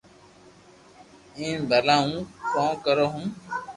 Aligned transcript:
ايم 1.37 1.59
ڀلا 1.69 1.97
ھون 2.05 2.11
ڪو 2.53 2.65
ڪرو 2.85 3.05
ھون 3.13 3.25